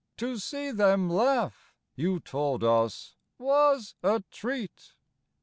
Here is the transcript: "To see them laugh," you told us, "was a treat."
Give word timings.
"To 0.17 0.39
see 0.39 0.71
them 0.71 1.11
laugh," 1.11 1.75
you 1.95 2.19
told 2.19 2.63
us, 2.63 3.17
"was 3.37 3.93
a 4.01 4.23
treat." 4.31 4.93